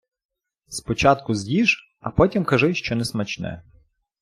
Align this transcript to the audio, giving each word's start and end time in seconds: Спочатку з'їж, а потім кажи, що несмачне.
Спочатку 0.67 1.35
з'їж, 1.35 1.95
а 1.99 2.11
потім 2.11 2.45
кажи, 2.45 2.73
що 2.73 2.95
несмачне. 2.95 3.63